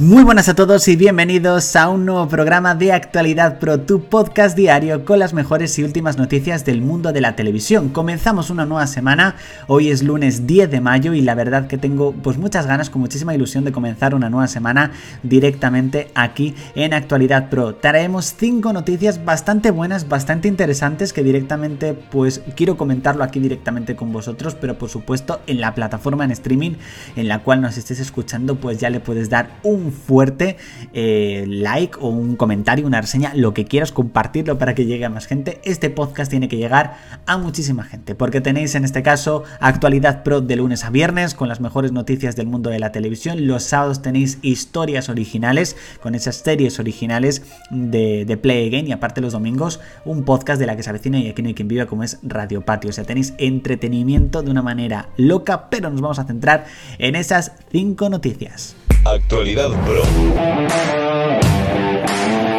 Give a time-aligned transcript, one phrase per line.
[0.00, 4.56] Muy buenas a todos y bienvenidos a un nuevo programa de Actualidad Pro, tu podcast
[4.56, 7.88] diario con las mejores y últimas noticias del mundo de la televisión.
[7.88, 9.34] Comenzamos una nueva semana,
[9.66, 13.00] hoy es lunes 10 de mayo y la verdad que tengo pues muchas ganas, con
[13.00, 14.92] muchísima ilusión de comenzar una nueva semana
[15.24, 17.74] directamente aquí en Actualidad Pro.
[17.74, 24.12] Traemos 5 noticias bastante buenas, bastante interesantes que directamente pues quiero comentarlo aquí directamente con
[24.12, 26.74] vosotros, pero por supuesto en la plataforma en streaming
[27.16, 30.56] en la cual nos estés escuchando pues ya le puedes dar un fuerte
[30.92, 35.10] eh, like o un comentario, una reseña, lo que quieras, compartirlo para que llegue a
[35.10, 35.60] más gente.
[35.64, 36.96] Este podcast tiene que llegar
[37.26, 41.48] a muchísima gente, porque tenéis en este caso actualidad pro de lunes a viernes con
[41.48, 43.46] las mejores noticias del mundo de la televisión.
[43.46, 49.32] Los sábados tenéis historias originales con esas series originales de, Play Again y aparte los
[49.32, 52.04] domingos un podcast de la que se avecina y aquí no hay quien viva como
[52.04, 52.90] es Radio Patio.
[52.90, 56.66] O sea, tenéis entretenimiento de una manera loca, pero nos vamos a centrar
[56.98, 58.76] en esas cinco noticias.
[59.08, 60.02] Actualidad Pro.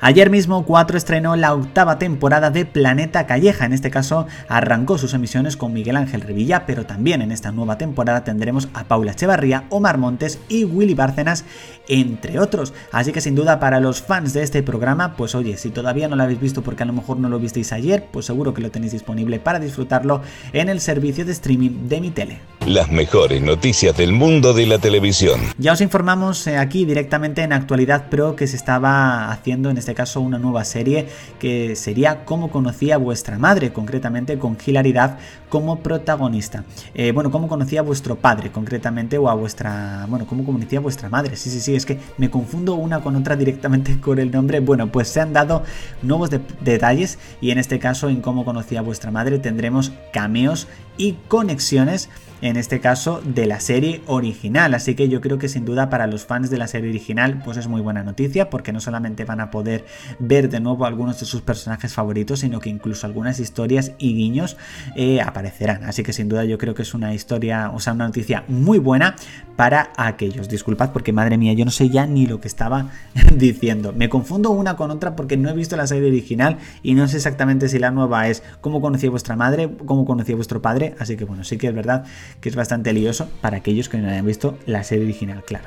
[0.00, 5.14] Ayer mismo 4 estrenó la octava temporada de Planeta Calleja, en este caso arrancó sus
[5.14, 9.66] emisiones con Miguel Ángel Revilla, pero también en esta nueva temporada tendremos a Paula Echevarría,
[9.68, 11.44] Omar Montes y Willy Bárcenas,
[11.86, 12.74] entre otros.
[12.90, 16.16] Así que sin duda para los fans de este programa, pues oye, si todavía no
[16.16, 18.72] lo habéis visto porque a lo mejor no lo visteis ayer, pues seguro que lo
[18.72, 22.40] tenéis disponible para disfrutarlo en el servicio de streaming de mi tele.
[22.66, 25.40] Las mejores noticias del mundo de la televisión.
[25.58, 29.94] Ya os informamos eh, aquí directamente en Actualidad Pro que se estaba haciendo en este
[29.94, 31.08] caso una nueva serie
[31.40, 35.18] que sería Cómo conocía vuestra madre, concretamente con Hilaridad
[35.48, 36.64] como protagonista.
[36.94, 40.06] Eh, bueno, cómo conocía a vuestro padre, concretamente, o a vuestra.
[40.08, 41.36] Bueno, cómo conocía a vuestra madre.
[41.36, 44.60] Sí, sí, sí, es que me confundo una con otra directamente con el nombre.
[44.60, 45.64] Bueno, pues se han dado
[46.00, 51.14] nuevos detalles y en este caso, en cómo conocía a vuestra madre, tendremos cameos y
[51.28, 52.08] conexiones
[52.42, 54.74] en este caso de la serie original.
[54.74, 57.56] Así que yo creo que sin duda para los fans de la serie original pues
[57.56, 59.86] es muy buena noticia porque no solamente van a poder
[60.18, 64.56] ver de nuevo algunos de sus personajes favoritos, sino que incluso algunas historias y guiños
[64.96, 65.84] eh, aparecerán.
[65.84, 68.78] Así que sin duda yo creo que es una historia, o sea, una noticia muy
[68.78, 69.14] buena
[69.54, 70.48] para aquellos.
[70.48, 72.90] Disculpad porque madre mía, yo no sé ya ni lo que estaba
[73.36, 73.92] diciendo.
[73.92, 77.18] Me confundo una con otra porque no he visto la serie original y no sé
[77.18, 80.81] exactamente si la nueva es cómo conocía vuestra madre, cómo conocía vuestro padre.
[80.98, 82.04] Así que bueno, sí que es verdad
[82.40, 85.64] que es bastante lioso para aquellos que no hayan visto la serie original, claro.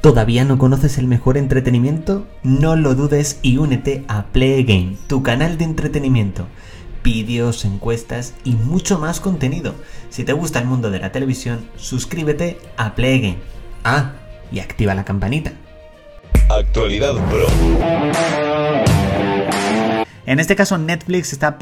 [0.00, 2.26] ¿Todavía no conoces el mejor entretenimiento?
[2.44, 6.46] No lo dudes y únete a Play Game, tu canal de entretenimiento.
[7.02, 9.74] Vídeos, encuestas y mucho más contenido.
[10.08, 13.38] Si te gusta el mundo de la televisión, suscríbete a Play Game.
[13.82, 14.12] Ah,
[14.52, 15.52] y activa la campanita.
[16.48, 17.46] Actualidad Pro.
[20.28, 21.56] En este caso Netflix está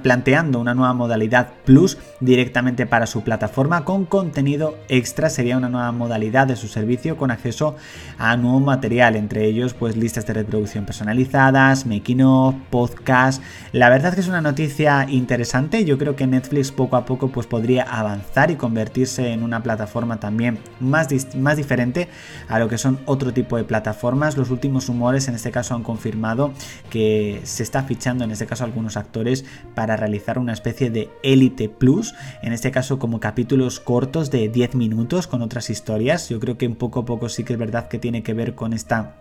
[0.00, 5.28] planteando una nueva modalidad Plus directamente para su plataforma con contenido extra.
[5.28, 7.74] Sería una nueva modalidad de su servicio con acceso
[8.18, 13.42] a nuevo material, entre ellos pues listas de reproducción personalizadas, making of, podcast.
[13.72, 15.84] La verdad es que es una noticia interesante.
[15.84, 20.20] Yo creo que Netflix poco a poco pues podría avanzar y convertirse en una plataforma
[20.20, 22.08] también más, más diferente
[22.46, 24.36] a lo que son otro tipo de plataformas.
[24.36, 26.52] Los últimos rumores en este caso han confirmado
[26.88, 31.68] que se está fichando en este caso algunos actores para realizar una especie de Elite
[31.68, 36.28] Plus, en este caso como capítulos cortos de 10 minutos con otras historias.
[36.28, 38.54] Yo creo que un poco a poco sí que es verdad que tiene que ver
[38.54, 39.16] con esta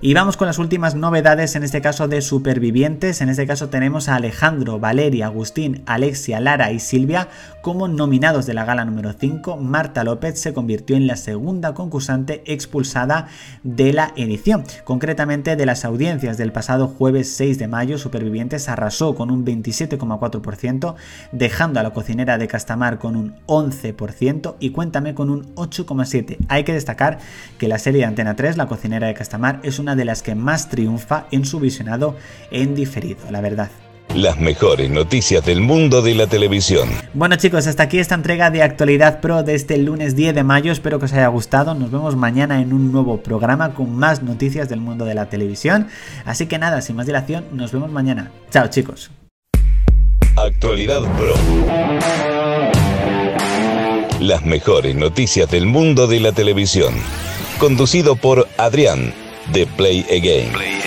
[0.00, 3.20] Y vamos con las últimas novedades, en este caso de supervivientes.
[3.20, 7.26] En este caso tenemos a Alejandro, Valeria, Agustín, Alexia, Lara y Silvia
[7.68, 9.58] como nominados de la gala número 5.
[9.58, 13.28] Marta López se convirtió en la segunda concursante expulsada
[13.62, 14.64] de la edición.
[14.84, 20.94] Concretamente de las audiencias del pasado jueves 6 de mayo, Supervivientes arrasó con un 27,4%,
[21.32, 26.38] dejando a la cocinera de Castamar con un 11% y Cuéntame con un 8,7%.
[26.48, 27.18] Hay que destacar
[27.58, 30.34] que la serie de Antena 3, La cocinera de Castamar, es una de las que
[30.34, 32.16] más triunfa en su visionado
[32.50, 33.68] en diferido, la verdad.
[34.14, 36.88] Las mejores noticias del mundo de la televisión.
[37.12, 40.72] Bueno chicos, hasta aquí esta entrega de Actualidad Pro de este lunes 10 de mayo.
[40.72, 41.74] Espero que os haya gustado.
[41.74, 45.88] Nos vemos mañana en un nuevo programa con más noticias del mundo de la televisión.
[46.24, 48.30] Así que nada, sin más dilación, nos vemos mañana.
[48.50, 49.10] Chao chicos.
[50.36, 51.34] Actualidad Pro.
[54.20, 56.94] Las mejores noticias del mundo de la televisión.
[57.58, 59.12] Conducido por Adrián
[59.52, 60.77] de Play Again.